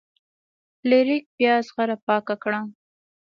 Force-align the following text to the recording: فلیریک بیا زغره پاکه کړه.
فلیریک 0.79 1.25
بیا 1.37 1.53
زغره 1.67 1.95
پاکه 2.05 2.35
کړه. 2.43 2.61